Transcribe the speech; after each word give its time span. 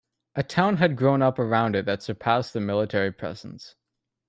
A 0.33 0.41
town 0.41 0.77
had 0.77 0.95
grown 0.95 1.21
up 1.21 1.37
around 1.37 1.75
it 1.75 1.85
that 1.85 2.01
surpassed 2.01 2.53
the 2.53 2.59
military 2.59 3.11
presence. 3.11 3.75